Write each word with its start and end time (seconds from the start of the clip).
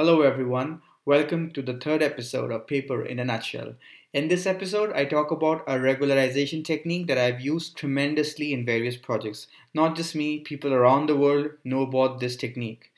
Hello, 0.00 0.22
everyone. 0.22 0.80
Welcome 1.04 1.50
to 1.50 1.60
the 1.60 1.74
third 1.74 2.02
episode 2.02 2.50
of 2.50 2.66
Paper 2.66 3.04
in 3.04 3.18
a 3.18 3.24
Nutshell. 3.26 3.74
In 4.14 4.28
this 4.28 4.46
episode, 4.46 4.94
I 4.94 5.04
talk 5.04 5.30
about 5.30 5.62
a 5.66 5.74
regularization 5.74 6.64
technique 6.64 7.06
that 7.08 7.18
I've 7.18 7.42
used 7.42 7.76
tremendously 7.76 8.54
in 8.54 8.64
various 8.64 8.96
projects. 8.96 9.46
Not 9.74 9.96
just 9.96 10.14
me, 10.14 10.38
people 10.38 10.72
around 10.72 11.06
the 11.10 11.18
world 11.18 11.50
know 11.64 11.82
about 11.82 12.18
this 12.18 12.34
technique. 12.34 12.90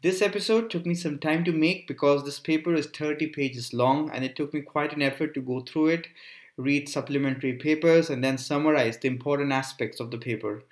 This 0.00 0.22
episode 0.22 0.70
took 0.70 0.86
me 0.86 0.94
some 0.94 1.18
time 1.18 1.44
to 1.44 1.52
make 1.52 1.86
because 1.86 2.24
this 2.24 2.40
paper 2.40 2.72
is 2.72 2.86
30 2.86 3.26
pages 3.26 3.74
long 3.74 4.10
and 4.10 4.24
it 4.24 4.34
took 4.34 4.54
me 4.54 4.62
quite 4.62 4.94
an 4.94 5.02
effort 5.02 5.34
to 5.34 5.42
go 5.42 5.60
through 5.60 5.88
it, 5.88 6.06
read 6.56 6.88
supplementary 6.88 7.52
papers, 7.52 8.08
and 8.08 8.24
then 8.24 8.38
summarize 8.38 8.96
the 8.96 9.08
important 9.08 9.52
aspects 9.52 10.00
of 10.00 10.10
the 10.10 10.16
paper. 10.16 10.62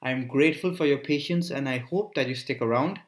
I 0.00 0.12
am 0.12 0.28
grateful 0.28 0.76
for 0.76 0.86
your 0.86 0.98
patience 0.98 1.50
and 1.50 1.68
I 1.68 1.78
hope 1.78 2.14
that 2.14 2.28
you 2.28 2.36
stick 2.36 2.62
around. 2.62 3.00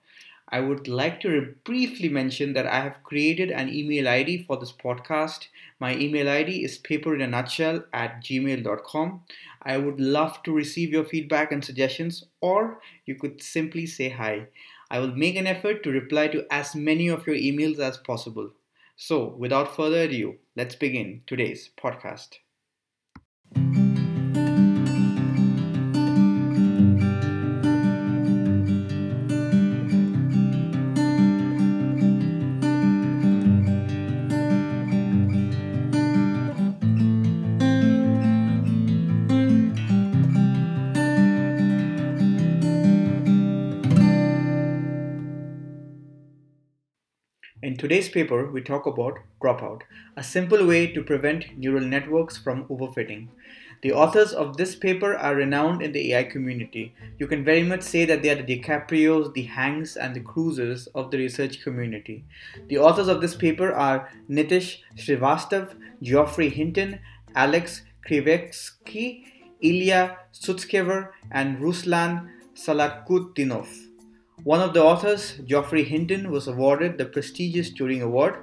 I 0.51 0.61
would 0.61 0.89
like 0.89 1.21
to 1.21 1.55
briefly 1.65 2.09
mention 2.09 2.55
that 2.55 2.67
I 2.67 2.81
have 2.81 3.03
created 3.03 3.51
an 3.51 3.69
email 3.69 4.09
ID 4.09 4.45
for 4.45 4.57
this 4.57 4.73
podcast. 4.73 5.49
My 5.79 5.95
email 5.95 6.29
ID 6.29 6.65
is 6.65 6.79
paperinanutshell 6.79 7.85
at 7.93 8.25
gmail.com. 8.25 9.23
I 9.63 9.77
would 9.77 10.01
love 10.01 10.43
to 10.45 10.53
receive 10.53 10.91
your 10.91 11.05
feedback 11.05 11.53
and 11.53 11.63
suggestions, 11.63 12.25
or 12.41 12.81
you 13.05 13.15
could 13.15 13.43
simply 13.43 13.85
say 13.85 14.09
hi. 14.09 14.47
I 14.91 15.01
will 15.01 15.15
make 15.15 15.37
an 15.37 15.47
effort 15.47 15.83
to 15.83 15.91
reply 15.91 16.29
to 16.29 16.47
as 16.51 16.75
many 16.75 17.09
of 17.09 17.27
your 17.27 17.37
emails 17.37 17.79
as 17.79 17.99
possible. 17.99 18.53
So, 18.97 19.35
without 19.37 19.77
further 19.77 20.03
ado, 20.03 20.37
let's 20.57 20.75
begin 20.75 21.23
today's 21.27 21.69
podcast. 21.77 22.39
Today's 47.79 48.09
paper, 48.09 48.51
we 48.51 48.61
talk 48.61 48.87
about 48.87 49.21
dropout, 49.41 49.83
a 50.17 50.25
simple 50.25 50.67
way 50.67 50.89
to 50.89 51.01
prevent 51.01 51.57
neural 51.57 51.85
networks 51.85 52.37
from 52.37 52.65
overfitting. 52.65 53.29
The 53.83 53.93
authors 53.93 54.33
of 54.33 54.57
this 54.57 54.75
paper 54.75 55.15
are 55.15 55.37
renowned 55.37 55.81
in 55.81 55.93
the 55.93 56.13
AI 56.13 56.25
community. 56.25 56.93
You 57.21 57.29
can 57.29 57.45
very 57.45 57.63
much 57.63 57.83
say 57.83 58.05
that 58.05 58.21
they 58.21 58.31
are 58.31 58.43
the 58.43 58.59
DiCaprios, 58.59 59.33
the 59.33 59.45
Hanks, 59.45 59.95
and 59.95 60.17
the 60.17 60.21
Cruises 60.21 60.89
of 60.97 61.13
the 61.13 61.19
research 61.19 61.63
community. 61.63 62.25
The 62.67 62.79
authors 62.79 63.07
of 63.07 63.21
this 63.21 63.37
paper 63.37 63.73
are 63.73 64.11
Nitish 64.29 64.79
Srivastav, 64.97 65.77
Geoffrey 66.03 66.49
Hinton, 66.49 66.99
Alex 67.37 67.83
Krizhevsky, 68.05 69.23
Ilya 69.61 70.19
Sutskever, 70.33 71.11
and 71.31 71.59
Ruslan 71.59 72.29
Salakhutdinov. 72.57 73.88
One 74.49 74.63
of 74.63 74.73
the 74.73 74.83
authors, 74.83 75.35
Geoffrey 75.45 75.85
Hinton, 75.85 76.31
was 76.31 76.49
awarded 76.49 76.97
the 76.97 77.05
prestigious 77.05 77.71
Turing 77.71 78.01
Award. 78.01 78.37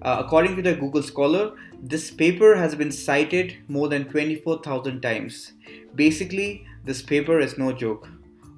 Uh, 0.00 0.22
according 0.24 0.54
to 0.54 0.62
the 0.62 0.76
Google 0.76 1.02
Scholar, 1.02 1.56
this 1.82 2.08
paper 2.08 2.54
has 2.54 2.76
been 2.76 2.92
cited 2.92 3.56
more 3.66 3.88
than 3.88 4.04
24,000 4.04 5.00
times. 5.00 5.54
Basically, 5.96 6.64
this 6.84 7.02
paper 7.02 7.40
is 7.40 7.58
no 7.58 7.72
joke. 7.72 8.06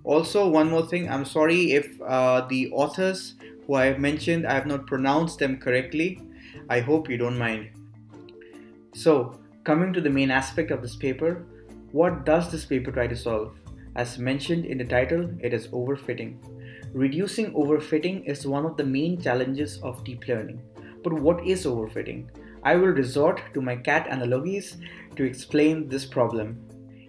Also, 0.05 0.47
one 0.47 0.69
more 0.69 0.87
thing 0.87 1.09
I'm 1.09 1.25
sorry 1.25 1.73
if 1.73 1.99
uh, 2.03 2.45
the 2.51 2.71
authors 2.73 3.37
who 3.67 3.73
I 3.73 3.87
have 3.87 3.99
mentioned 3.99 4.47
I 4.47 4.53
have 4.53 4.67
not 4.67 4.87
pronounced 4.87 5.39
them 5.39 5.57
correctly. 5.57 6.21
I 6.69 6.81
hope 6.81 7.09
you 7.09 7.17
don't 7.17 7.39
mind. 7.39 7.71
So, 8.93 9.41
coming 9.65 9.95
to 9.95 10.03
the 10.03 10.11
main 10.11 10.31
aspect 10.31 10.71
of 10.71 10.83
this 10.83 10.97
paper, 10.97 11.47
what 11.93 12.27
does 12.27 12.53
this 12.53 12.67
paper 12.67 12.93
try 12.93 13.07
to 13.07 13.17
solve? 13.17 13.59
As 13.97 14.19
mentioned 14.19 14.67
in 14.67 14.77
the 14.77 14.85
title, 14.85 15.31
it 15.41 15.55
is 15.55 15.69
overfitting. 15.69 16.37
Reducing 16.95 17.55
overfitting 17.55 18.27
is 18.27 18.47
one 18.47 18.67
of 18.67 18.77
the 18.77 18.85
main 18.85 19.19
challenges 19.19 19.79
of 19.83 20.05
deep 20.05 20.29
learning. 20.29 20.61
But 21.03 21.15
what 21.15 21.47
is 21.47 21.65
overfitting? 21.65 22.27
I 22.65 22.77
will 22.77 22.89
resort 22.89 23.41
to 23.55 23.63
my 23.63 23.77
cat 23.77 24.07
analogies 24.11 24.77
to 25.17 25.25
explain 25.25 25.89
this 25.89 26.05
problem. 26.05 26.61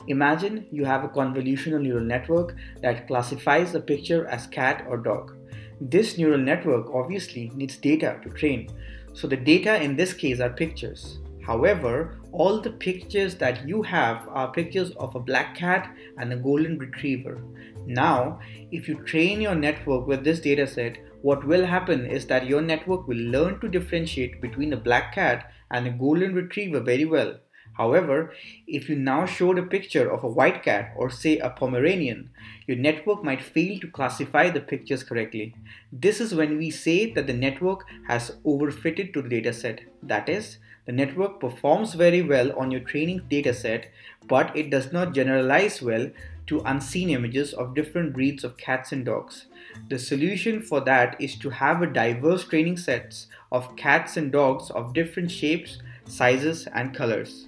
Imagine 0.07 0.67
you 0.71 0.85
have 0.85 1.03
a 1.03 1.09
convolutional 1.09 1.81
neural 1.81 2.03
network 2.03 2.55
that 2.81 3.07
classifies 3.07 3.75
a 3.75 3.81
picture 3.81 4.25
as 4.27 4.47
cat 4.47 4.85
or 4.87 4.95
dog. 4.95 5.35
This 5.81 6.17
neural 6.17 6.39
network 6.39 6.89
obviously 6.93 7.51
needs 7.53 7.75
data 7.75 8.21
to 8.23 8.29
train. 8.29 8.69
So 9.11 9.27
the 9.27 9.35
data 9.35 9.83
in 9.83 9.97
this 9.97 10.13
case 10.13 10.39
are 10.39 10.49
pictures. 10.49 11.19
However, 11.45 12.19
all 12.31 12.61
the 12.61 12.71
pictures 12.71 13.35
that 13.35 13.67
you 13.67 13.81
have 13.83 14.27
are 14.29 14.51
pictures 14.51 14.91
of 14.91 15.15
a 15.15 15.19
black 15.19 15.55
cat 15.55 15.93
and 16.17 16.31
a 16.31 16.37
golden 16.37 16.77
retriever. 16.77 17.43
Now, 17.85 18.39
if 18.71 18.87
you 18.87 19.03
train 19.03 19.41
your 19.41 19.55
network 19.55 20.07
with 20.07 20.23
this 20.23 20.39
dataset, 20.39 20.97
what 21.21 21.45
will 21.45 21.65
happen 21.65 22.05
is 22.05 22.25
that 22.27 22.47
your 22.47 22.61
network 22.61 23.07
will 23.07 23.17
learn 23.17 23.59
to 23.59 23.67
differentiate 23.67 24.41
between 24.41 24.73
a 24.73 24.77
black 24.77 25.13
cat 25.13 25.51
and 25.69 25.85
a 25.85 25.91
golden 25.91 26.33
retriever 26.33 26.79
very 26.79 27.05
well. 27.05 27.39
However, 27.73 28.31
if 28.67 28.87
you 28.87 28.95
now 28.95 29.25
showed 29.25 29.57
a 29.57 29.63
picture 29.63 30.11
of 30.11 30.23
a 30.23 30.29
white 30.29 30.61
cat 30.61 30.93
or 30.95 31.09
say 31.09 31.39
a 31.39 31.49
Pomeranian, 31.49 32.29
your 32.67 32.77
network 32.77 33.23
might 33.23 33.41
fail 33.41 33.79
to 33.79 33.87
classify 33.87 34.49
the 34.49 34.61
pictures 34.61 35.03
correctly. 35.03 35.55
This 35.91 36.21
is 36.21 36.35
when 36.35 36.57
we 36.57 36.69
say 36.69 37.11
that 37.13 37.25
the 37.25 37.33
network 37.33 37.85
has 38.07 38.37
overfitted 38.45 39.13
to 39.13 39.23
the 39.23 39.41
dataset. 39.41 39.79
That 40.03 40.29
is, 40.29 40.59
the 40.85 40.91
network 40.91 41.39
performs 41.39 41.93
very 41.93 42.21
well 42.21 42.51
on 42.57 42.71
your 42.71 42.81
training 42.81 43.21
dataset, 43.29 43.85
but 44.27 44.55
it 44.55 44.69
does 44.69 44.91
not 44.91 45.13
generalize 45.13 45.81
well 45.81 46.09
to 46.47 46.59
unseen 46.61 47.09
images 47.09 47.53
of 47.53 47.73
different 47.73 48.13
breeds 48.13 48.43
of 48.43 48.57
cats 48.57 48.91
and 48.91 49.05
dogs. 49.05 49.45
The 49.89 49.97
solution 49.97 50.61
for 50.61 50.81
that 50.81 51.15
is 51.19 51.35
to 51.37 51.49
have 51.49 51.81
a 51.81 51.87
diverse 51.87 52.45
training 52.45 52.77
sets 52.77 53.27
of 53.51 53.75
cats 53.75 54.17
and 54.17 54.31
dogs 54.31 54.69
of 54.71 54.93
different 54.93 55.31
shapes, 55.31 55.81
sizes, 56.05 56.67
and 56.73 56.93
colors. 56.93 57.47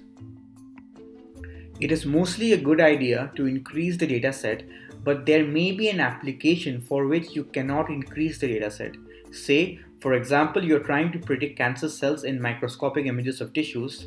It 1.78 1.92
is 1.92 2.06
mostly 2.06 2.52
a 2.52 2.56
good 2.56 2.80
idea 2.80 3.30
to 3.36 3.46
increase 3.46 3.98
the 3.98 4.06
dataset, 4.06 4.66
but 5.04 5.26
there 5.26 5.44
may 5.44 5.72
be 5.72 5.88
an 5.90 6.00
application 6.00 6.80
for 6.80 7.06
which 7.06 7.36
you 7.36 7.44
cannot 7.44 7.90
increase 7.90 8.38
the 8.38 8.48
dataset. 8.48 8.96
Say, 9.30 9.80
for 10.00 10.14
example, 10.14 10.62
you're 10.62 10.80
trying 10.80 11.10
to 11.12 11.18
predict 11.18 11.56
cancer 11.56 11.88
cells 11.88 12.24
in 12.24 12.40
microscopic 12.40 13.06
images 13.06 13.40
of 13.40 13.52
tissues, 13.52 14.06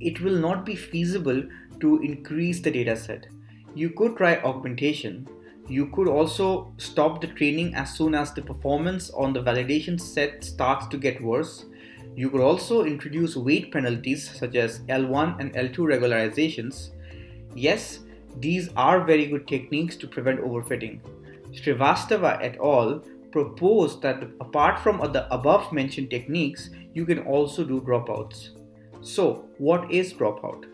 it 0.00 0.20
will 0.20 0.36
not 0.36 0.66
be 0.66 0.74
feasible 0.74 1.42
to 1.80 2.00
increase 2.02 2.60
the 2.60 2.70
dataset. 2.70 3.24
You 3.74 3.90
could 3.90 4.16
try 4.16 4.36
augmentation. 4.36 5.26
You 5.68 5.86
could 5.86 6.08
also 6.08 6.74
stop 6.76 7.20
the 7.20 7.28
training 7.28 7.74
as 7.74 7.94
soon 7.94 8.14
as 8.14 8.34
the 8.34 8.42
performance 8.42 9.10
on 9.10 9.32
the 9.32 9.42
validation 9.42 9.98
set 9.98 10.44
starts 10.44 10.86
to 10.88 10.98
get 10.98 11.22
worse. 11.22 11.64
You 12.14 12.28
could 12.28 12.42
also 12.42 12.84
introduce 12.84 13.36
weight 13.36 13.72
penalties 13.72 14.28
such 14.38 14.54
as 14.54 14.80
L1 14.80 15.40
and 15.40 15.54
L2 15.54 15.78
regularizations. 15.78 16.90
Yes, 17.54 18.00
these 18.38 18.68
are 18.76 19.04
very 19.04 19.26
good 19.26 19.48
techniques 19.48 19.96
to 19.96 20.06
prevent 20.06 20.40
overfitting. 20.40 21.00
Srivastava 21.52 22.38
et 22.42 22.58
al 22.60 23.02
propose 23.32 23.98
that 24.00 24.22
apart 24.40 24.78
from 24.78 24.98
the 25.12 25.26
above 25.34 25.72
mentioned 25.72 26.10
techniques, 26.10 26.70
you 26.94 27.04
can 27.06 27.20
also 27.20 27.64
do 27.64 27.80
dropouts. 27.80 28.50
So, 29.00 29.48
what 29.58 29.90
is 29.90 30.12
dropout? 30.12 30.66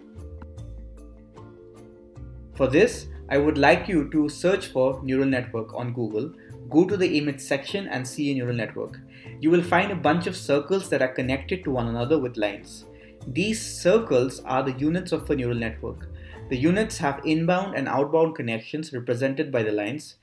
For 2.54 2.66
this, 2.66 3.06
I 3.30 3.38
would 3.38 3.56
like 3.56 3.88
you 3.88 4.10
to 4.10 4.28
search 4.28 4.66
for 4.66 5.00
neural 5.02 5.28
network 5.28 5.72
on 5.74 5.92
Google. 5.92 6.32
Go 6.68 6.84
to 6.86 6.96
the 6.96 7.18
image 7.18 7.40
section 7.40 7.86
and 7.88 8.06
see 8.06 8.30
a 8.30 8.34
neural 8.34 8.56
network. 8.56 8.98
You 9.40 9.50
will 9.50 9.62
find 9.62 9.92
a 9.92 9.96
bunch 9.96 10.26
of 10.26 10.36
circles 10.36 10.88
that 10.90 11.00
are 11.00 11.14
connected 11.14 11.62
to 11.64 11.70
one 11.70 11.88
another 11.88 12.18
with 12.18 12.36
lines. 12.36 12.84
These 13.26 13.60
circles 13.60 14.40
are 14.40 14.62
the 14.62 14.72
units 14.72 15.12
of 15.12 15.28
a 15.30 15.36
neural 15.36 15.56
network. 15.56 16.08
The 16.48 16.56
units 16.56 16.96
have 16.98 17.20
inbound 17.24 17.76
and 17.76 17.88
outbound 17.88 18.34
connections 18.34 18.92
represented 18.92 19.52
by 19.52 19.62
the 19.62 19.72
lines. 19.72 20.16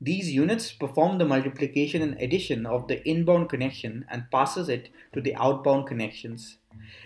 These 0.00 0.30
units 0.30 0.72
perform 0.72 1.16
the 1.16 1.24
multiplication 1.24 2.02
and 2.02 2.20
addition 2.20 2.66
of 2.66 2.86
the 2.86 3.06
inbound 3.08 3.48
connection 3.48 4.04
and 4.10 4.30
passes 4.30 4.68
it 4.68 4.90
to 5.14 5.22
the 5.22 5.34
outbound 5.36 5.86
connections. 5.86 6.58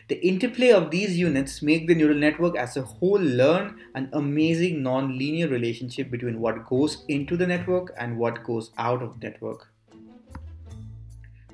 The 0.09 0.21
interplay 0.27 0.71
of 0.71 0.91
these 0.91 1.17
units 1.17 1.63
make 1.63 1.87
the 1.87 1.95
neural 1.95 2.19
network 2.19 2.57
as 2.57 2.77
a 2.77 2.83
whole 2.83 3.21
learn 3.21 3.79
an 3.95 4.11
amazing 4.13 4.83
non-linear 4.83 5.47
relationship 5.47 6.11
between 6.11 6.41
what 6.41 6.67
goes 6.67 7.05
into 7.07 7.37
the 7.37 7.47
network 7.47 7.95
and 7.97 8.19
what 8.19 8.43
goes 8.43 8.73
out 8.77 9.03
of 9.03 9.21
the 9.21 9.29
network. 9.29 9.73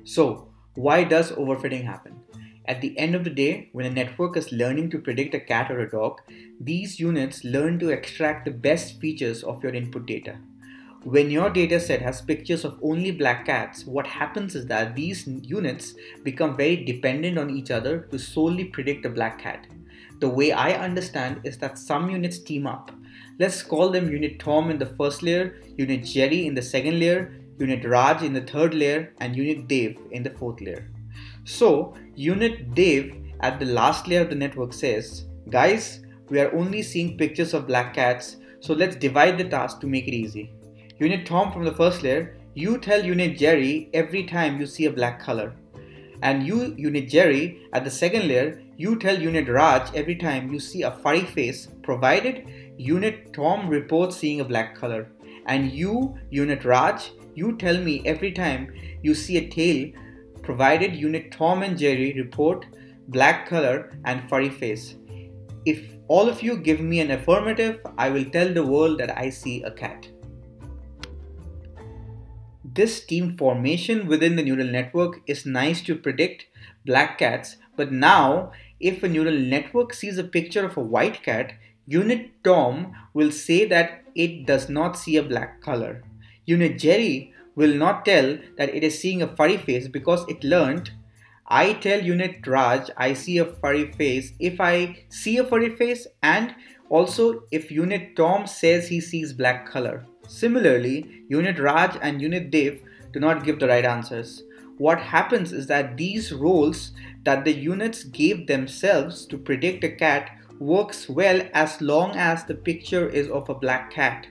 So, 0.03 0.49
why 0.73 1.03
does 1.03 1.31
overfitting 1.33 1.83
happen? 1.83 2.19
At 2.65 2.81
the 2.81 2.97
end 2.97 3.13
of 3.13 3.23
the 3.23 3.29
day, 3.29 3.69
when 3.73 3.85
a 3.85 3.91
network 3.91 4.35
is 4.35 4.51
learning 4.51 4.89
to 4.89 4.99
predict 4.99 5.35
a 5.35 5.39
cat 5.39 5.71
or 5.71 5.79
a 5.79 5.89
dog, 5.89 6.21
these 6.59 6.99
units 6.99 7.43
learn 7.43 7.77
to 7.79 7.89
extract 7.89 8.43
the 8.45 8.51
best 8.51 8.99
features 8.99 9.43
of 9.43 9.63
your 9.63 9.73
input 9.73 10.05
data. 10.05 10.37
When 11.07 11.31
your 11.31 11.49
dataset 11.49 12.01
has 12.01 12.19
pictures 12.19 12.65
of 12.65 12.77
only 12.83 13.11
black 13.11 13.45
cats, 13.45 13.85
what 13.85 14.05
happens 14.05 14.55
is 14.55 14.65
that 14.65 14.93
these 14.93 15.25
units 15.25 15.93
become 16.21 16.57
very 16.57 16.83
dependent 16.83 17.37
on 17.37 17.49
each 17.49 17.71
other 17.71 17.99
to 18.11 18.19
solely 18.19 18.65
predict 18.65 19.05
a 19.05 19.09
black 19.09 19.39
cat. 19.39 19.67
The 20.19 20.27
way 20.27 20.51
I 20.51 20.73
understand 20.73 21.39
is 21.45 21.57
that 21.59 21.77
some 21.77 22.09
units 22.09 22.39
team 22.39 22.67
up. 22.67 22.91
Let's 23.39 23.63
call 23.63 23.89
them 23.89 24.11
Unit 24.11 24.37
Tom 24.37 24.69
in 24.69 24.79
the 24.79 24.93
first 24.97 25.23
layer, 25.23 25.61
Unit 25.77 26.03
Jerry 26.03 26.45
in 26.45 26.53
the 26.55 26.61
second 26.61 26.99
layer, 26.99 27.33
Unit 27.57 27.85
Raj 27.85 28.21
in 28.21 28.33
the 28.33 28.41
third 28.41 28.73
layer, 28.73 29.13
and 29.21 29.33
Unit 29.33 29.69
Dave 29.69 29.97
in 30.11 30.23
the 30.23 30.31
fourth 30.31 30.59
layer. 30.59 30.91
So, 31.45 31.95
Unit 32.15 32.75
Dave 32.75 33.15
at 33.39 33.59
the 33.59 33.65
last 33.65 34.09
layer 34.09 34.23
of 34.23 34.29
the 34.29 34.35
network 34.35 34.73
says, 34.73 35.23
Guys, 35.49 36.01
we 36.27 36.41
are 36.41 36.53
only 36.53 36.81
seeing 36.81 37.17
pictures 37.17 37.53
of 37.53 37.65
black 37.65 37.93
cats, 37.93 38.35
so 38.59 38.73
let's 38.73 38.97
divide 38.97 39.37
the 39.37 39.45
task 39.45 39.79
to 39.79 39.87
make 39.87 40.09
it 40.09 40.13
easy. 40.13 40.51
Unit 40.99 41.27
Tom 41.27 41.51
from 41.51 41.63
the 41.63 41.75
first 41.75 42.01
layer, 42.01 42.35
you 42.55 42.79
tell 42.79 43.05
Unit 43.05 43.37
Jerry 43.37 43.87
every 43.93 44.23
time 44.23 44.59
you 44.59 44.65
see 44.65 44.85
a 44.85 44.91
black 44.91 45.19
color. 45.19 45.53
And 46.23 46.41
you, 46.41 46.73
Unit 46.75 47.07
Jerry, 47.07 47.67
at 47.73 47.83
the 47.83 47.91
second 47.91 48.27
layer, 48.27 48.59
you 48.77 48.97
tell 48.97 49.15
Unit 49.15 49.47
Raj 49.47 49.93
every 49.93 50.15
time 50.15 50.51
you 50.51 50.59
see 50.59 50.81
a 50.81 50.97
furry 51.03 51.23
face, 51.23 51.67
provided 51.83 52.47
Unit 52.77 53.31
Tom 53.31 53.69
reports 53.69 54.17
seeing 54.17 54.41
a 54.41 54.45
black 54.45 54.75
color. 54.75 55.07
And 55.45 55.71
you, 55.71 56.17
Unit 56.31 56.65
Raj, 56.65 57.11
you 57.35 57.55
tell 57.57 57.77
me 57.77 58.01
every 58.03 58.31
time 58.31 58.73
you 59.03 59.13
see 59.13 59.37
a 59.37 59.47
tail, 59.47 59.91
provided 60.41 60.95
Unit 60.95 61.31
Tom 61.31 61.61
and 61.61 61.77
Jerry 61.77 62.13
report 62.13 62.65
black 63.09 63.47
color 63.47 63.91
and 64.05 64.27
furry 64.27 64.49
face. 64.49 64.95
If 65.63 65.91
all 66.07 66.27
of 66.27 66.41
you 66.41 66.57
give 66.57 66.79
me 66.79 67.01
an 67.01 67.11
affirmative, 67.11 67.85
I 67.99 68.09
will 68.09 68.25
tell 68.25 68.51
the 68.51 68.65
world 68.65 68.97
that 68.97 69.15
I 69.15 69.29
see 69.29 69.61
a 69.61 69.69
cat. 69.69 70.07
This 72.77 73.03
team 73.03 73.35
formation 73.35 74.05
within 74.05 74.35
the 74.35 74.43
neural 74.43 74.67
network 74.67 75.21
is 75.25 75.47
nice 75.47 75.81
to 75.81 75.95
predict 75.95 76.45
black 76.85 77.17
cats, 77.17 77.57
but 77.75 77.91
now 77.91 78.51
if 78.79 79.01
a 79.01 79.09
neural 79.09 79.33
network 79.33 79.95
sees 79.95 80.19
a 80.19 80.23
picture 80.23 80.63
of 80.63 80.77
a 80.77 80.81
white 80.81 81.23
cat, 81.23 81.53
Unit 81.87 82.29
Tom 82.43 82.93
will 83.15 83.31
say 83.31 83.65
that 83.65 84.03
it 84.13 84.45
does 84.45 84.69
not 84.69 84.95
see 84.95 85.17
a 85.17 85.23
black 85.23 85.59
color. 85.59 86.03
Unit 86.45 86.77
Jerry 86.77 87.33
will 87.55 87.73
not 87.73 88.05
tell 88.05 88.37
that 88.57 88.75
it 88.75 88.83
is 88.83 89.01
seeing 89.01 89.23
a 89.23 89.35
furry 89.35 89.57
face 89.57 89.87
because 89.87 90.23
it 90.29 90.43
learned 90.43 90.91
I 91.47 91.73
tell 91.73 91.99
unit 91.99 92.45
Raj 92.45 92.91
I 92.95 93.13
see 93.13 93.39
a 93.39 93.45
furry 93.45 93.91
face 93.93 94.33
if 94.39 94.61
I 94.61 95.05
see 95.09 95.39
a 95.39 95.45
furry 95.45 95.75
face 95.75 96.05
and 96.21 96.53
also 96.89 97.41
if 97.49 97.71
unit 97.71 98.15
Tom 98.15 98.45
says 98.45 98.89
he 98.89 99.01
sees 99.01 99.33
black 99.33 99.67
color. 99.67 100.05
Similarly, 100.27 101.23
unit 101.29 101.57
Raj 101.57 101.97
and 102.01 102.21
unit 102.21 102.51
Dev 102.51 102.81
do 103.13 103.19
not 103.19 103.43
give 103.43 103.59
the 103.59 103.67
right 103.67 103.85
answers. 103.85 104.43
What 104.77 104.99
happens 104.99 105.53
is 105.53 105.67
that 105.67 105.97
these 105.97 106.31
roles 106.31 106.91
that 107.23 107.45
the 107.45 107.53
units 107.53 108.03
gave 108.03 108.45
themselves 108.45 109.25
to 109.27 109.37
predict 109.37 109.83
a 109.83 109.89
cat 109.89 110.29
works 110.59 111.09
well 111.09 111.41
as 111.53 111.81
long 111.81 112.11
as 112.15 112.43
the 112.43 112.55
picture 112.55 113.09
is 113.09 113.29
of 113.29 113.49
a 113.49 113.55
black 113.55 113.91
cat. 113.91 114.27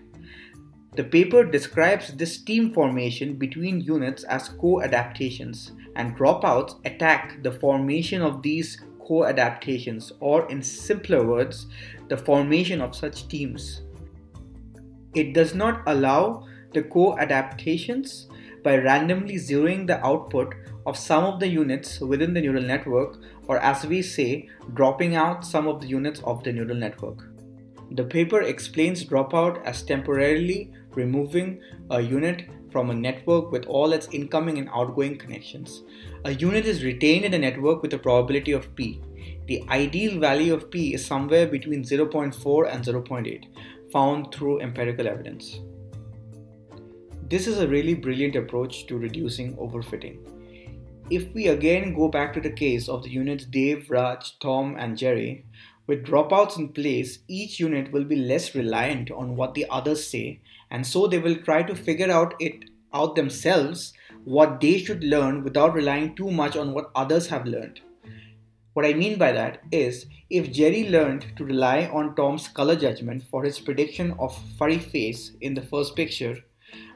The 0.94 1.04
paper 1.04 1.44
describes 1.44 2.12
this 2.14 2.38
team 2.38 2.72
formation 2.72 3.34
between 3.34 3.81
units 3.81 4.25
as 4.25 4.48
co-adaptations 4.48 5.72
and 5.94 6.16
dropouts 6.16 6.78
attack 6.84 7.43
the 7.43 7.52
formation 7.52 8.22
of 8.22 8.43
these 8.43 8.81
co-adaptations 9.06 10.12
or 10.20 10.50
in 10.50 10.62
simpler 10.62 11.26
words, 11.26 11.66
the 12.08 12.16
formation 12.16 12.81
of 12.81 12.96
such 12.96 13.28
teams. 13.28 13.82
It 15.16 15.32
does 15.32 15.54
not 15.54 15.82
allow 15.86 16.46
the 16.74 16.82
co-adaptations 16.82 18.28
by 18.62 18.76
randomly 18.76 19.36
zeroing 19.36 19.86
the 19.86 20.04
output 20.04 20.54
of 20.86 20.98
some 20.98 21.24
of 21.24 21.40
the 21.40 21.48
units 21.48 22.00
within 22.00 22.34
the 22.34 22.40
neural 22.42 22.62
network 22.62 23.18
or 23.46 23.58
as 23.58 23.86
we 23.86 24.02
say, 24.02 24.48
dropping 24.74 25.14
out 25.14 25.44
some 25.44 25.66
of 25.66 25.80
the 25.80 25.86
units 25.86 26.20
of 26.24 26.44
the 26.44 26.52
neural 26.52 26.76
network. 26.76 27.28
The 27.92 28.04
paper 28.04 28.42
explains 28.42 29.04
dropout 29.04 29.64
as 29.64 29.82
temporarily 29.82 30.72
removing 30.90 31.60
a 31.90 32.00
unit 32.00 32.44
from 32.70 32.90
a 32.90 32.94
network 32.94 33.52
with 33.52 33.64
all 33.66 33.92
its 33.92 34.08
incoming 34.12 34.58
and 34.58 34.69
outgoing 34.74 35.16
connections. 35.16 35.82
A 36.24 36.32
unit 36.32 36.66
is 36.66 36.84
retained 36.84 37.24
in 37.24 37.32
a 37.32 37.38
network 37.38 37.80
with 37.80 37.94
a 37.94 37.98
probability 37.98 38.52
of 38.52 38.74
p. 38.74 39.00
The 39.46 39.64
ideal 39.70 40.19
value 40.19 40.52
of 40.52 40.70
p 40.70 40.92
is 40.92 41.06
somewhere 41.06 41.46
between 41.46 41.84
0.4 41.84 42.74
and 42.74 42.84
0.8, 42.84 43.44
found 43.92 44.34
through 44.34 44.60
empirical 44.60 45.06
evidence. 45.06 45.60
This 47.28 47.46
is 47.46 47.58
a 47.58 47.68
really 47.68 47.94
brilliant 47.94 48.36
approach 48.36 48.86
to 48.86 48.98
reducing 48.98 49.56
overfitting. 49.56 50.18
If 51.10 51.32
we 51.34 51.48
again 51.48 51.94
go 51.94 52.08
back 52.08 52.32
to 52.34 52.40
the 52.40 52.50
case 52.50 52.88
of 52.88 53.02
the 53.02 53.10
units 53.10 53.44
Dave, 53.44 53.90
Raj, 53.90 54.38
Tom, 54.38 54.76
and 54.78 54.96
Jerry, 54.96 55.44
with 55.86 56.04
dropouts 56.04 56.58
in 56.58 56.68
place, 56.70 57.20
each 57.28 57.60
unit 57.60 57.92
will 57.92 58.04
be 58.04 58.16
less 58.16 58.54
reliant 58.54 59.10
on 59.10 59.36
what 59.36 59.54
the 59.54 59.66
others 59.70 60.04
say, 60.06 60.40
and 60.70 60.84
so 60.84 61.06
they 61.06 61.18
will 61.18 61.36
try 61.36 61.62
to 61.62 61.76
figure 61.76 62.10
out 62.10 62.34
it 62.40 62.64
out 62.92 63.14
themselves 63.14 63.92
what 64.24 64.60
they 64.60 64.78
should 64.78 65.04
learn 65.04 65.44
without 65.44 65.74
relying 65.74 66.14
too 66.16 66.30
much 66.30 66.56
on 66.56 66.72
what 66.72 66.90
others 66.94 67.28
have 67.28 67.46
learned. 67.46 67.80
What 68.76 68.84
I 68.84 68.93
mean 68.93 69.17
by 69.17 69.32
that 69.32 69.62
is 69.73 70.05
if 70.28 70.52
Jerry 70.52 70.90
learned 70.90 71.25
to 71.37 71.46
rely 71.46 71.87
on 71.87 72.14
Tom's 72.14 72.46
color 72.46 72.76
judgment 72.76 73.23
for 73.31 73.43
his 73.43 73.58
prediction 73.58 74.14
of 74.19 74.38
furry 74.58 74.78
face 74.78 75.32
in 75.40 75.55
the 75.55 75.62
first 75.62 75.96
picture, 75.96 76.37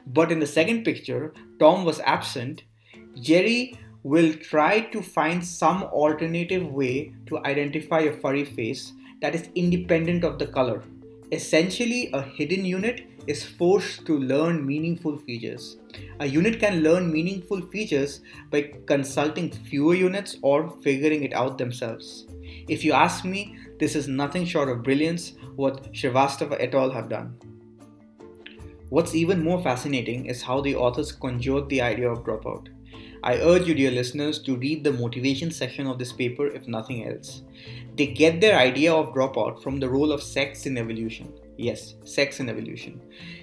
but 0.05 0.31
in 0.31 0.37
the 0.37 0.45
second 0.45 0.83
picture 0.83 1.33
Tom 1.57 1.83
was 1.83 1.99
absent, 2.01 2.61
Jerry 3.19 3.79
will 4.03 4.31
try 4.31 4.81
to 4.91 5.01
find 5.01 5.43
some 5.43 5.81
alternative 5.85 6.71
way 6.71 7.15
to 7.25 7.43
identify 7.47 8.01
a 8.01 8.13
furry 8.15 8.45
face 8.45 8.93
that 9.23 9.33
is 9.33 9.49
independent 9.55 10.23
of 10.23 10.37
the 10.37 10.45
color. 10.45 10.83
Essentially, 11.31 12.09
a 12.13 12.21
hidden 12.21 12.65
unit 12.65 13.07
is 13.25 13.45
forced 13.45 14.05
to 14.05 14.17
learn 14.17 14.65
meaningful 14.65 15.17
features. 15.19 15.77
A 16.19 16.25
unit 16.25 16.59
can 16.59 16.81
learn 16.83 17.11
meaningful 17.11 17.61
features 17.67 18.21
by 18.49 18.73
consulting 18.85 19.49
fewer 19.51 19.95
units 19.95 20.37
or 20.41 20.77
figuring 20.83 21.23
it 21.23 21.33
out 21.33 21.57
themselves. 21.57 22.25
If 22.67 22.83
you 22.83 22.91
ask 22.93 23.23
me, 23.23 23.57
this 23.79 23.95
is 23.95 24.07
nothing 24.07 24.45
short 24.45 24.69
of 24.69 24.83
brilliance 24.83 25.33
what 25.55 25.93
Srivastava 25.93 26.57
et 26.59 26.75
al. 26.75 26.91
have 26.91 27.09
done. 27.09 27.37
What's 28.89 29.15
even 29.15 29.41
more 29.41 29.63
fascinating 29.63 30.25
is 30.25 30.41
how 30.41 30.59
the 30.59 30.75
authors 30.75 31.13
conjured 31.13 31.69
the 31.69 31.81
idea 31.81 32.11
of 32.11 32.25
dropout. 32.25 32.67
I 33.23 33.37
urge 33.37 33.67
you, 33.67 33.75
dear 33.75 33.91
listeners, 33.91 34.39
to 34.43 34.55
read 34.55 34.83
the 34.83 34.93
motivation 34.93 35.51
section 35.51 35.85
of 35.85 35.99
this 35.99 36.11
paper 36.11 36.47
if 36.47 36.67
nothing 36.67 37.07
else. 37.07 37.43
They 37.95 38.07
get 38.07 38.41
their 38.41 38.57
idea 38.57 38.91
of 38.91 39.13
dropout 39.13 39.61
from 39.61 39.79
the 39.79 39.89
role 39.89 40.11
of 40.11 40.23
sex 40.23 40.65
in 40.65 40.77
evolution. 40.77 41.31
Yes, 41.55 41.93
sex 42.03 42.39
in 42.39 42.49
evolution. 42.49 42.99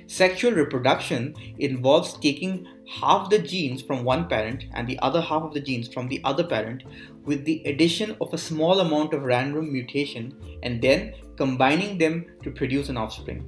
Sexual 0.09 0.53
reproduction 0.53 1.37
involves 1.59 2.15
taking 2.15 2.67
half 2.89 3.31
the 3.31 3.39
genes 3.39 3.81
from 3.81 4.03
one 4.03 4.27
parent 4.29 4.65
and 4.75 4.89
the 4.89 4.99
other 4.99 5.21
half 5.21 5.43
of 5.43 5.55
the 5.55 5.61
genes 5.61 5.87
from 5.87 6.09
the 6.09 6.21
other 6.25 6.43
parent 6.43 6.83
with 7.25 7.45
the 7.45 7.63
addition 7.65 8.17
of 8.21 8.35
a 8.35 8.39
small 8.39 8.81
amount 8.81 9.15
of 9.15 9.23
random 9.23 9.73
mutation 9.73 10.35
and 10.65 10.83
then 10.83 11.15
combining 11.37 11.99
them 11.99 12.27
to 12.43 12.51
produce 12.51 12.89
an 12.89 12.97
offspring. 12.97 13.47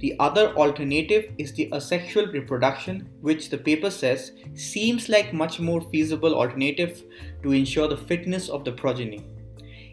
The 0.00 0.16
other 0.18 0.54
alternative 0.54 1.32
is 1.36 1.52
the 1.52 1.70
asexual 1.74 2.28
reproduction, 2.28 3.10
which 3.20 3.50
the 3.50 3.58
paper 3.58 3.90
says 3.90 4.32
seems 4.54 5.10
like 5.10 5.34
much 5.34 5.60
more 5.60 5.82
feasible 5.90 6.34
alternative 6.34 7.02
to 7.42 7.52
ensure 7.52 7.86
the 7.86 7.98
fitness 7.98 8.48
of 8.48 8.64
the 8.64 8.72
progeny. 8.72 9.22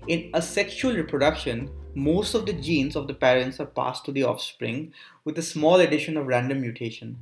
In 0.07 0.31
asexual 0.33 0.95
reproduction, 0.95 1.69
most 1.93 2.35
of 2.35 2.45
the 2.45 2.53
genes 2.53 2.95
of 2.95 3.07
the 3.07 3.13
parents 3.13 3.59
are 3.59 3.65
passed 3.65 4.05
to 4.05 4.13
the 4.13 4.23
offspring 4.23 4.93
with 5.25 5.37
a 5.39 5.41
small 5.41 5.81
addition 5.81 6.15
of 6.15 6.27
random 6.27 6.61
mutation. 6.61 7.17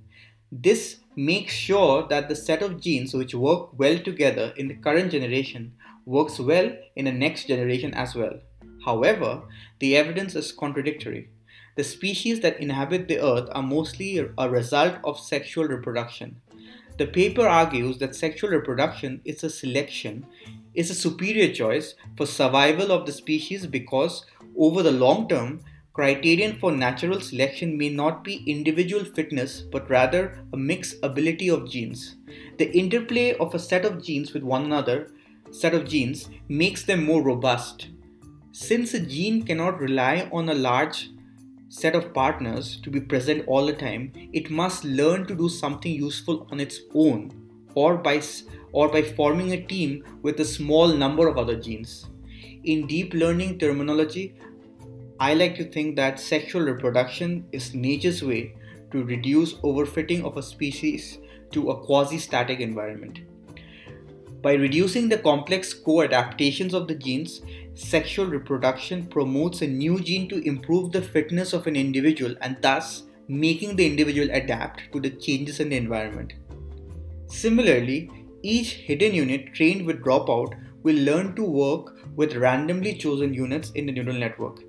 This 0.51 0.97
makes 1.15 1.53
sure 1.53 2.07
that 2.09 2.29
the 2.29 2.35
set 2.35 2.61
of 2.61 2.79
genes 2.79 3.15
which 3.15 3.33
work 3.33 3.77
well 3.79 3.97
together 3.97 4.53
in 4.57 4.67
the 4.67 4.75
current 4.75 5.11
generation 5.11 5.73
works 6.05 6.39
well 6.39 6.71
in 6.95 7.05
the 7.05 7.11
next 7.11 7.47
generation 7.47 7.95
as 7.95 8.13
well. 8.13 8.39
However, 8.85 9.41
the 9.79 9.97
evidence 9.97 10.35
is 10.35 10.51
contradictory. 10.51 11.29
The 11.75 11.83
species 11.83 12.39
that 12.39 12.59
inhabit 12.59 13.07
the 13.07 13.19
earth 13.19 13.49
are 13.51 13.61
mostly 13.61 14.17
a 14.37 14.49
result 14.49 14.95
of 15.03 15.19
sexual 15.19 15.65
reproduction. 15.65 16.41
The 16.97 17.07
paper 17.07 17.45
argues 17.45 17.97
that 17.97 18.15
sexual 18.15 18.49
reproduction 18.51 19.21
is 19.25 19.43
a 19.43 19.49
selection, 19.49 20.25
is 20.73 20.89
a 20.89 20.95
superior 20.95 21.53
choice 21.53 21.95
for 22.15 22.25
survival 22.25 22.93
of 22.93 23.05
the 23.05 23.11
species 23.11 23.67
because 23.67 24.25
over 24.57 24.81
the 24.81 24.91
long 24.91 25.27
term, 25.27 25.59
criterion 25.91 26.57
for 26.59 26.71
natural 26.71 27.19
selection 27.19 27.77
may 27.77 27.89
not 27.89 28.23
be 28.23 28.43
individual 28.47 29.03
fitness 29.03 29.61
but 29.61 29.89
rather 29.89 30.39
a 30.53 30.57
mixed 30.57 30.95
ability 31.03 31.49
of 31.49 31.69
genes. 31.69 32.15
The 32.57 32.71
interplay 32.71 33.33
of 33.33 33.53
a 33.53 33.59
set 33.59 33.83
of 33.83 34.01
genes 34.01 34.33
with 34.33 34.43
one 34.43 34.63
another 34.63 35.11
set 35.51 35.73
of 35.73 35.87
genes 35.87 36.29
makes 36.47 36.83
them 36.83 37.03
more 37.05 37.21
robust. 37.21 37.89
Since 38.51 38.93
a 38.93 38.99
gene 38.99 39.43
cannot 39.43 39.79
rely 39.79 40.29
on 40.31 40.49
a 40.49 40.53
large 40.53 41.09
set 41.69 41.95
of 41.95 42.13
partners 42.13 42.79
to 42.81 42.89
be 42.89 42.99
present 42.99 43.47
all 43.47 43.65
the 43.65 43.73
time, 43.73 44.11
it 44.33 44.49
must 44.49 44.83
learn 44.83 45.25
to 45.27 45.35
do 45.35 45.49
something 45.49 45.91
useful 45.91 46.47
on 46.51 46.59
its 46.59 46.79
own 46.93 47.31
or 47.73 47.97
by, 47.97 48.21
or 48.71 48.89
by 48.89 49.01
forming 49.01 49.51
a 49.51 49.65
team 49.65 50.03
with 50.21 50.39
a 50.39 50.45
small 50.45 50.87
number 50.87 51.27
of 51.27 51.37
other 51.37 51.59
genes. 51.59 52.07
In 52.63 52.87
deep 52.87 53.13
learning 53.13 53.59
terminology, 53.59 54.35
I 55.19 55.33
like 55.33 55.55
to 55.55 55.69
think 55.71 55.95
that 55.95 56.19
sexual 56.19 56.61
reproduction 56.63 57.47
is 57.51 57.73
nature's 57.73 58.23
way 58.23 58.55
to 58.91 59.03
reduce 59.03 59.53
overfitting 59.55 60.23
of 60.23 60.37
a 60.37 60.43
species 60.43 61.19
to 61.51 61.69
a 61.69 61.85
quasi 61.85 62.17
static 62.17 62.59
environment. 62.59 63.19
By 64.45 64.53
reducing 64.53 65.09
the 65.09 65.17
complex 65.17 65.73
co 65.73 66.03
adaptations 66.03 66.75
of 66.75 66.87
the 66.87 66.93
genes, 66.93 67.41
sexual 67.73 68.27
reproduction 68.27 69.07
promotes 69.07 69.63
a 69.63 69.67
new 69.67 69.99
gene 69.99 70.29
to 70.29 70.47
improve 70.47 70.91
the 70.91 71.01
fitness 71.01 71.51
of 71.51 71.65
an 71.65 71.75
individual 71.75 72.35
and 72.41 72.55
thus 72.61 73.05
making 73.27 73.75
the 73.75 73.87
individual 73.87 74.29
adapt 74.31 74.83
to 74.93 74.99
the 74.99 75.09
changes 75.09 75.59
in 75.59 75.69
the 75.69 75.77
environment. 75.77 76.33
Similarly, 77.25 78.11
each 78.43 78.73
hidden 78.73 79.15
unit 79.15 79.51
trained 79.55 79.83
with 79.83 80.03
dropout 80.03 80.53
will 80.83 81.03
learn 81.03 81.35
to 81.37 81.43
work 81.43 81.97
with 82.15 82.35
randomly 82.35 82.93
chosen 82.93 83.33
units 83.33 83.71
in 83.71 83.87
the 83.87 83.93
neural 83.93 84.13
network. 84.13 84.59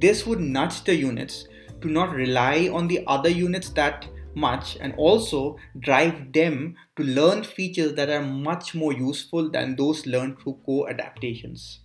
This 0.00 0.26
would 0.26 0.40
nudge 0.40 0.82
the 0.84 0.96
units 0.96 1.46
to 1.82 1.88
not 1.88 2.14
rely 2.14 2.70
on 2.72 2.88
the 2.88 3.04
other 3.06 3.28
units 3.28 3.68
that 3.80 4.06
much 4.36 4.76
and 4.80 4.94
also 4.96 5.56
drive 5.78 6.32
them 6.32 6.76
to 6.96 7.02
learn 7.02 7.42
features 7.42 7.94
that 7.94 8.10
are 8.10 8.22
much 8.22 8.74
more 8.74 8.92
useful 8.92 9.50
than 9.50 9.74
those 9.74 10.06
learned 10.06 10.38
through 10.38 10.58
co 10.64 10.86
adaptations. 10.86 11.80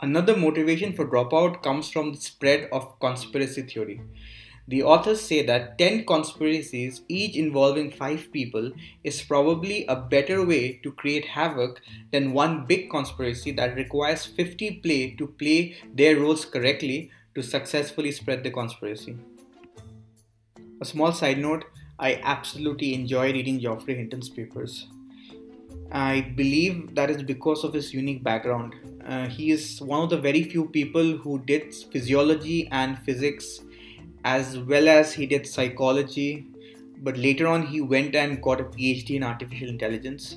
Another 0.00 0.36
motivation 0.36 0.92
for 0.92 1.06
dropout 1.06 1.62
comes 1.62 1.90
from 1.90 2.12
the 2.12 2.20
spread 2.20 2.68
of 2.70 3.00
conspiracy 3.00 3.62
theory. 3.62 4.00
The 4.68 4.82
authors 4.82 5.20
say 5.20 5.46
that 5.46 5.78
10 5.78 6.06
conspiracies, 6.06 7.02
each 7.08 7.36
involving 7.36 7.92
5 7.92 8.32
people, 8.32 8.72
is 9.04 9.22
probably 9.22 9.86
a 9.86 9.96
better 9.96 10.44
way 10.44 10.80
to 10.82 10.90
create 10.92 11.24
havoc 11.24 11.80
than 12.10 12.32
one 12.32 12.66
big 12.66 12.90
conspiracy 12.90 13.52
that 13.52 13.76
requires 13.76 14.26
50 14.26 14.80
play 14.82 15.14
to 15.18 15.28
play 15.28 15.76
their 15.94 16.18
roles 16.18 16.44
correctly 16.44 17.10
to 17.36 17.42
successfully 17.42 18.10
spread 18.10 18.42
the 18.42 18.50
conspiracy. 18.50 19.16
A 20.78 20.84
small 20.84 21.10
side 21.10 21.38
note 21.38 21.64
I 21.98 22.20
absolutely 22.22 22.92
enjoy 22.92 23.32
reading 23.32 23.58
Geoffrey 23.58 23.94
Hinton's 23.94 24.28
papers. 24.28 24.88
I 25.90 26.32
believe 26.36 26.94
that 26.94 27.08
is 27.08 27.22
because 27.22 27.64
of 27.64 27.72
his 27.72 27.94
unique 27.94 28.22
background. 28.22 28.74
Uh, 29.02 29.26
he 29.26 29.50
is 29.52 29.80
one 29.80 30.02
of 30.02 30.10
the 30.10 30.18
very 30.18 30.42
few 30.42 30.68
people 30.68 31.16
who 31.16 31.38
did 31.46 31.74
physiology 31.90 32.68
and 32.72 32.98
physics 32.98 33.60
as 34.24 34.58
well 34.58 34.86
as 34.86 35.14
he 35.14 35.24
did 35.24 35.46
psychology, 35.46 36.48
but 36.98 37.16
later 37.16 37.46
on 37.46 37.66
he 37.66 37.80
went 37.80 38.14
and 38.14 38.42
got 38.42 38.60
a 38.60 38.64
PhD 38.64 39.16
in 39.16 39.22
artificial 39.22 39.70
intelligence. 39.70 40.36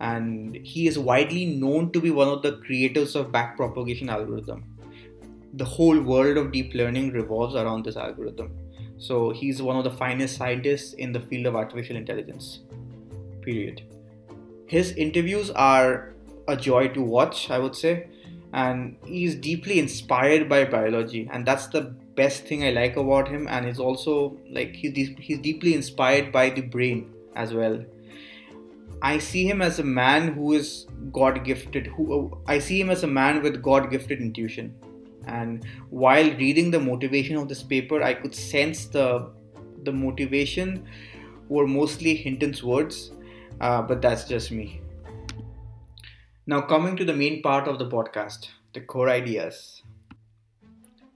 And 0.00 0.56
he 0.56 0.86
is 0.86 0.98
widely 0.98 1.44
known 1.44 1.92
to 1.92 2.00
be 2.00 2.10
one 2.10 2.28
of 2.28 2.40
the 2.40 2.52
creators 2.64 3.14
of 3.14 3.30
backpropagation 3.30 4.08
algorithm. 4.08 4.64
The 5.52 5.66
whole 5.66 6.00
world 6.00 6.38
of 6.38 6.50
deep 6.50 6.72
learning 6.72 7.12
revolves 7.12 7.54
around 7.54 7.84
this 7.84 7.96
algorithm. 7.96 8.56
So 8.98 9.30
he's 9.30 9.60
one 9.60 9.76
of 9.76 9.84
the 9.84 9.90
finest 9.90 10.36
scientists 10.36 10.94
in 10.94 11.12
the 11.12 11.20
field 11.20 11.46
of 11.46 11.56
artificial 11.56 11.96
intelligence. 11.96 12.60
Period 13.42 13.82
his 14.66 14.92
interviews 14.92 15.50
are 15.50 16.14
a 16.48 16.56
joy 16.56 16.88
to 16.88 17.02
watch, 17.02 17.50
I 17.50 17.58
would 17.58 17.74
say, 17.74 18.08
and 18.52 18.96
he's 19.04 19.34
deeply 19.34 19.78
inspired 19.78 20.48
by 20.48 20.64
biology, 20.64 21.28
and 21.32 21.46
that's 21.46 21.68
the 21.68 21.94
best 22.14 22.44
thing 22.46 22.64
I 22.64 22.70
like 22.70 22.96
about 22.96 23.28
him. 23.28 23.46
And 23.48 23.66
he's 23.66 23.78
also 23.78 24.38
like 24.50 24.74
he's 24.74 25.10
he's 25.18 25.38
deeply 25.38 25.74
inspired 25.74 26.32
by 26.32 26.50
the 26.50 26.62
brain 26.62 27.12
as 27.34 27.54
well. 27.54 27.84
I 29.02 29.18
see 29.18 29.46
him 29.46 29.60
as 29.60 29.78
a 29.78 29.84
man 29.84 30.32
who 30.32 30.54
is 30.54 30.86
God 31.12 31.44
gifted. 31.44 31.86
Who 31.88 32.36
I 32.46 32.58
see 32.58 32.80
him 32.80 32.90
as 32.90 33.02
a 33.02 33.06
man 33.06 33.42
with 33.42 33.62
God 33.62 33.90
gifted 33.90 34.20
intuition. 34.20 34.74
And 35.26 35.64
while 35.90 36.30
reading 36.36 36.70
the 36.70 36.80
motivation 36.80 37.36
of 37.36 37.48
this 37.48 37.62
paper, 37.62 38.02
I 38.02 38.14
could 38.14 38.34
sense 38.34 38.86
the 38.86 39.30
the 39.82 39.92
motivation 39.92 40.86
were 41.48 41.66
mostly 41.66 42.14
Hinton's 42.16 42.62
words 42.62 43.12
uh, 43.60 43.82
but 43.82 44.02
that's 44.02 44.24
just 44.24 44.50
me. 44.50 44.80
Now, 46.46 46.60
coming 46.60 46.96
to 46.96 47.04
the 47.04 47.14
main 47.14 47.42
part 47.42 47.68
of 47.68 47.78
the 47.78 47.88
podcast 47.88 48.48
the 48.74 48.80
core 48.82 49.08
ideas. 49.08 49.82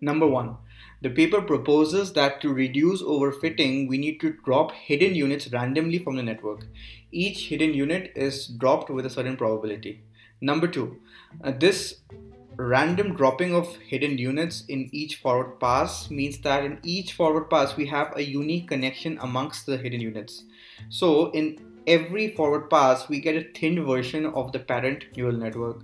Number 0.00 0.26
one, 0.26 0.56
the 1.02 1.10
paper 1.10 1.42
proposes 1.42 2.14
that 2.14 2.40
to 2.40 2.54
reduce 2.54 3.02
overfitting, 3.02 3.86
we 3.86 3.98
need 3.98 4.18
to 4.20 4.34
drop 4.46 4.72
hidden 4.72 5.14
units 5.14 5.52
randomly 5.52 5.98
from 5.98 6.16
the 6.16 6.22
network. 6.22 6.64
Each 7.12 7.48
hidden 7.48 7.74
unit 7.74 8.12
is 8.16 8.46
dropped 8.46 8.88
with 8.88 9.04
a 9.04 9.10
certain 9.10 9.36
probability. 9.36 10.02
Number 10.40 10.66
two, 10.66 10.96
uh, 11.44 11.52
this 11.52 11.96
random 12.68 13.14
dropping 13.14 13.54
of 13.54 13.76
hidden 13.76 14.18
units 14.18 14.64
in 14.68 14.88
each 14.92 15.16
forward 15.16 15.58
pass 15.60 16.10
means 16.10 16.38
that 16.38 16.64
in 16.64 16.78
each 16.82 17.14
forward 17.14 17.48
pass 17.48 17.76
we 17.76 17.86
have 17.86 18.12
a 18.16 18.22
unique 18.22 18.68
connection 18.68 19.18
amongst 19.22 19.66
the 19.66 19.78
hidden 19.78 20.00
units. 20.00 20.44
So, 20.90 21.30
in 21.30 21.58
every 21.86 22.34
forward 22.34 22.68
pass, 22.68 23.08
we 23.08 23.20
get 23.20 23.36
a 23.36 23.48
thin 23.58 23.84
version 23.84 24.26
of 24.26 24.52
the 24.52 24.58
parent 24.58 25.06
neural 25.16 25.36
network. 25.36 25.80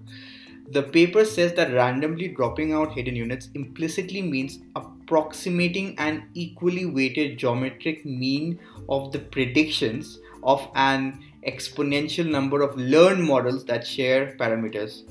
The 0.73 0.83
paper 0.83 1.25
says 1.25 1.55
that 1.55 1.73
randomly 1.73 2.29
dropping 2.29 2.73
out 2.73 2.93
hidden 2.93 3.17
units 3.17 3.49
implicitly 3.55 4.21
means 4.21 4.59
approximating 4.75 5.99
an 5.99 6.29
equally 6.35 6.85
weighted 6.85 7.39
geometric 7.39 8.05
mean 8.05 8.59
of 8.89 9.13
the 9.13 9.21
predictions 9.21 10.19
of 10.43 10.69
an 10.75 11.23
exponential 11.47 12.29
number 12.29 12.63
of 12.63 12.77
learned 12.77 13.23
models 13.23 13.65
that 13.67 13.87
share 13.87 14.37
parameters. 14.39 15.05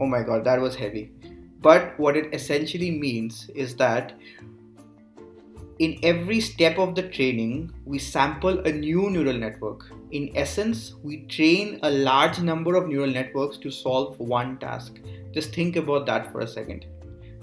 Oh 0.00 0.06
my 0.06 0.22
god, 0.22 0.44
that 0.44 0.60
was 0.60 0.74
heavy. 0.74 1.12
But 1.60 1.98
what 1.98 2.16
it 2.16 2.34
essentially 2.34 2.90
means 2.90 3.48
is 3.54 3.76
that 3.76 4.14
in 5.78 5.98
every 6.02 6.40
step 6.40 6.78
of 6.78 6.94
the 6.94 7.02
training, 7.02 7.72
we 7.84 7.98
sample 7.98 8.60
a 8.60 8.70
new 8.70 9.10
neural 9.10 9.36
network. 9.36 9.90
In 10.12 10.30
essence, 10.36 10.94
we 11.02 11.26
train 11.26 11.80
a 11.82 11.90
large 11.90 12.38
number 12.40 12.76
of 12.76 12.86
neural 12.88 13.10
networks 13.10 13.56
to 13.58 13.70
solve 13.70 14.18
one 14.20 14.58
task. 14.58 15.00
Just 15.32 15.52
think 15.52 15.76
about 15.76 16.06
that 16.06 16.30
for 16.30 16.40
a 16.40 16.46
second. 16.46 16.86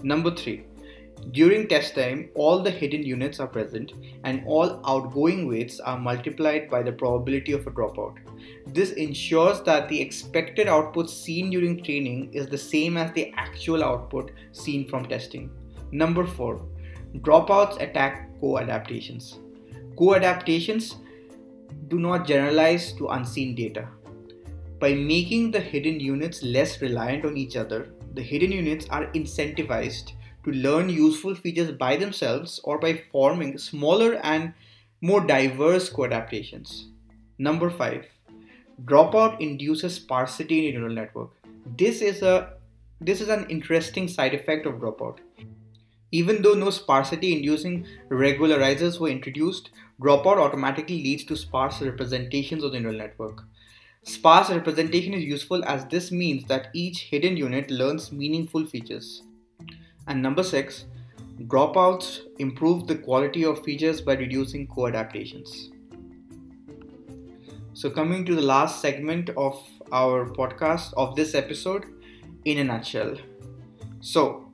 Number 0.01 0.33
three, 0.33 0.63
during 1.31 1.67
test 1.67 1.93
time, 1.93 2.29
all 2.35 2.63
the 2.63 2.71
hidden 2.71 3.03
units 3.03 3.39
are 3.39 3.47
present 3.47 3.93
and 4.23 4.43
all 4.47 4.81
outgoing 4.87 5.47
weights 5.47 5.79
are 5.79 5.99
multiplied 5.99 6.69
by 6.69 6.81
the 6.81 6.91
probability 6.91 7.51
of 7.51 7.67
a 7.67 7.71
dropout. 7.71 8.15
This 8.67 8.91
ensures 8.91 9.61
that 9.63 9.89
the 9.89 9.99
expected 9.99 10.67
output 10.67 11.09
seen 11.09 11.49
during 11.49 11.83
training 11.83 12.33
is 12.33 12.47
the 12.47 12.57
same 12.57 12.97
as 12.97 13.11
the 13.13 13.33
actual 13.35 13.83
output 13.83 14.31
seen 14.51 14.87
from 14.87 15.05
testing. 15.05 15.49
Number 15.91 16.25
four, 16.25 16.61
Dropouts 17.19 17.81
attack 17.81 18.29
co 18.39 18.57
adaptations. 18.57 19.39
Co 19.97 20.15
adaptations 20.15 20.95
do 21.89 21.99
not 21.99 22.25
generalize 22.25 22.93
to 22.93 23.09
unseen 23.09 23.53
data. 23.53 23.89
By 24.79 24.93
making 24.93 25.51
the 25.51 25.59
hidden 25.59 25.99
units 25.99 26.41
less 26.41 26.81
reliant 26.81 27.25
on 27.25 27.35
each 27.35 27.57
other, 27.57 27.89
the 28.13 28.21
hidden 28.21 28.51
units 28.51 28.87
are 28.89 29.11
incentivized 29.11 30.13
to 30.45 30.51
learn 30.51 30.89
useful 30.89 31.35
features 31.35 31.71
by 31.73 31.97
themselves 31.97 32.61
or 32.63 32.79
by 32.79 33.03
forming 33.11 33.57
smaller 33.57 34.15
and 34.23 34.53
more 35.01 35.21
diverse 35.21 35.89
co 35.89 36.05
adaptations. 36.05 36.87
Number 37.37 37.69
5. 37.69 38.05
Dropout 38.85 39.39
induces 39.39 39.95
sparsity 39.95 40.67
in 40.67 40.75
neural 40.75 40.93
network. 40.93 41.31
This 41.77 42.01
is 42.01 42.21
a 42.21 42.53
this 42.99 43.21
is 43.21 43.29
an 43.29 43.47
interesting 43.49 44.07
side 44.07 44.33
effect 44.33 44.65
of 44.65 44.75
dropout. 44.75 45.17
Even 46.11 46.41
though 46.41 46.53
no 46.53 46.69
sparsity 46.69 47.33
inducing 47.33 47.85
regularizers 48.09 48.99
were 48.99 49.09
introduced, 49.09 49.69
dropout 49.99 50.37
automatically 50.37 51.01
leads 51.01 51.23
to 51.23 51.35
sparse 51.35 51.81
representations 51.81 52.63
of 52.63 52.71
the 52.71 52.79
neural 52.79 52.97
network. 52.97 53.43
Sparse 54.03 54.49
representation 54.49 55.13
is 55.13 55.23
useful 55.23 55.63
as 55.65 55.85
this 55.85 56.11
means 56.11 56.45
that 56.45 56.69
each 56.73 57.01
hidden 57.01 57.37
unit 57.37 57.69
learns 57.69 58.11
meaningful 58.11 58.65
features. 58.65 59.21
And 60.07 60.21
number 60.21 60.43
six, 60.43 60.85
dropouts 61.41 62.21
improve 62.39 62.87
the 62.87 62.97
quality 62.97 63.45
of 63.45 63.63
features 63.63 64.01
by 64.01 64.15
reducing 64.15 64.67
co 64.67 64.87
adaptations. 64.87 65.69
So, 67.73 67.89
coming 67.89 68.25
to 68.25 68.35
the 68.35 68.41
last 68.41 68.81
segment 68.81 69.29
of 69.31 69.61
our 69.91 70.29
podcast 70.29 70.93
of 70.95 71.15
this 71.15 71.35
episode, 71.35 71.85
in 72.45 72.57
a 72.57 72.63
nutshell. 72.63 73.17
So, 74.01 74.51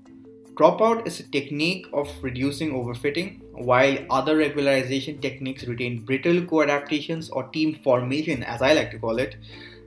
Dropout 0.53 1.05
is 1.05 1.19
a 1.19 1.23
technique 1.23 1.85
of 1.93 2.09
reducing 2.23 2.71
overfitting, 2.71 3.41
while 3.51 3.97
other 4.09 4.37
regularization 4.37 5.21
techniques 5.21 5.65
retain 5.65 6.03
brittle 6.03 6.43
co-adaptations 6.45 7.29
or 7.29 7.43
team 7.49 7.79
formation, 7.83 8.41
as 8.41 8.63
I 8.63 8.73
like 8.73 8.89
to 8.91 8.97
call 8.97 9.19
it. 9.19 9.35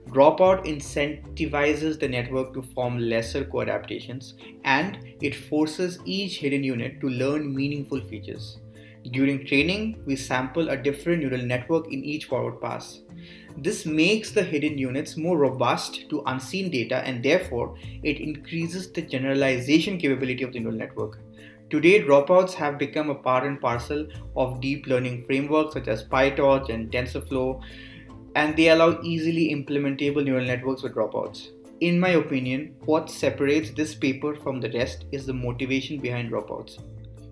Dropout 0.07 0.65
incentivizes 0.65 1.99
the 1.99 2.07
network 2.07 2.53
to 2.53 2.61
form 2.61 2.99
lesser 2.99 3.43
co-adaptations 3.43 4.35
and 4.63 4.97
it 5.21 5.35
forces 5.35 5.99
each 6.05 6.37
hidden 6.37 6.63
unit 6.63 7.01
to 7.01 7.09
learn 7.09 7.53
meaningful 7.53 8.01
features. 8.01 8.59
During 9.09 9.45
training, 9.45 10.03
we 10.05 10.15
sample 10.15 10.69
a 10.69 10.77
different 10.77 11.23
neural 11.23 11.41
network 11.43 11.91
in 11.91 12.03
each 12.03 12.25
forward 12.25 12.61
pass. 12.61 13.01
This 13.57 13.85
makes 13.85 14.31
the 14.31 14.43
hidden 14.43 14.77
units 14.77 15.17
more 15.17 15.37
robust 15.37 16.09
to 16.09 16.23
unseen 16.27 16.69
data 16.69 16.97
and 16.97 17.23
therefore 17.23 17.75
it 18.03 18.19
increases 18.19 18.91
the 18.91 19.01
generalization 19.01 19.97
capability 19.97 20.43
of 20.43 20.53
the 20.53 20.59
neural 20.59 20.77
network. 20.77 21.19
Today, 21.69 22.03
dropouts 22.03 22.53
have 22.53 22.77
become 22.77 23.09
a 23.09 23.15
part 23.15 23.45
and 23.45 23.59
parcel 23.59 24.05
of 24.35 24.59
deep 24.61 24.87
learning 24.87 25.25
frameworks 25.25 25.73
such 25.73 25.87
as 25.87 26.03
PyTorch 26.03 26.69
and 26.69 26.91
TensorFlow, 26.91 27.61
and 28.35 28.55
they 28.55 28.69
allow 28.69 29.01
easily 29.01 29.55
implementable 29.55 30.23
neural 30.23 30.45
networks 30.45 30.83
with 30.83 30.93
dropouts. 30.93 31.47
In 31.79 31.99
my 31.99 32.09
opinion, 32.09 32.75
what 32.85 33.09
separates 33.09 33.71
this 33.71 33.95
paper 33.95 34.35
from 34.35 34.59
the 34.59 34.69
rest 34.71 35.05
is 35.11 35.25
the 35.25 35.33
motivation 35.33 35.97
behind 35.97 36.31
dropouts. 36.31 36.77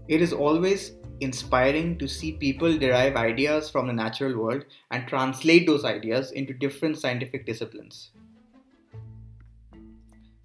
It 0.07 0.21
is 0.21 0.33
always 0.33 0.93
inspiring 1.21 1.97
to 1.97 2.07
see 2.07 2.31
people 2.31 2.77
derive 2.77 3.15
ideas 3.15 3.69
from 3.69 3.87
the 3.87 3.93
natural 3.93 4.37
world 4.37 4.65
and 4.91 5.07
translate 5.07 5.67
those 5.67 5.85
ideas 5.85 6.31
into 6.31 6.53
different 6.53 6.97
scientific 6.97 7.45
disciplines. 7.45 8.11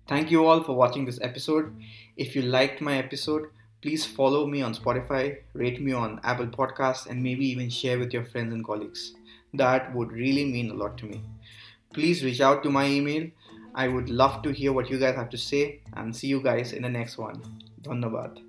Thank 0.07 0.31
you 0.31 0.47
all 0.47 0.63
for 0.63 0.75
watching 0.75 1.05
this 1.05 1.19
episode. 1.23 1.75
If 2.17 2.37
you 2.37 2.43
liked 2.43 2.81
my 2.81 2.99
episode, 2.99 3.49
please 3.81 4.05
follow 4.05 4.47
me 4.47 4.61
on 4.61 4.75
Spotify, 4.75 5.39
rate 5.55 5.81
me 5.81 5.93
on 5.93 6.21
Apple 6.23 6.47
Podcasts, 6.47 7.07
and 7.07 7.23
maybe 7.23 7.47
even 7.47 7.71
share 7.71 7.99
with 7.99 8.13
your 8.13 8.25
friends 8.25 8.53
and 8.53 8.65
colleagues. 8.65 9.15
That 9.55 9.95
would 9.95 10.13
really 10.13 10.45
mean 10.45 10.71
a 10.71 10.75
lot 10.75 10.99
to 10.99 11.07
me. 11.07 11.23
Please 11.93 12.25
reach 12.25 12.41
out 12.41 12.63
to 12.65 12.71
my 12.71 12.87
email. 12.87 13.31
I 13.75 13.89
would 13.89 14.11
love 14.11 14.43
to 14.43 14.53
hear 14.53 14.73
what 14.73 14.91
you 14.91 14.99
guys 14.99 15.17
have 15.17 15.31
to 15.31 15.39
say 15.39 15.81
and 15.95 16.15
see 16.15 16.27
you 16.27 16.43
guys 16.43 16.73
in 16.73 16.83
the 16.83 16.89
next 16.89 17.19
one. 17.19 17.43
Dhanyabad. 17.83 18.43